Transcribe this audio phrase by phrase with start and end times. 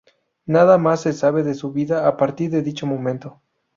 [0.47, 3.39] Nada más se sabe de su vida a partir de dicho momento.